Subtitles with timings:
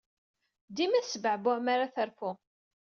[0.75, 2.31] Dima tesbeɛbuɛ mi ara terfu.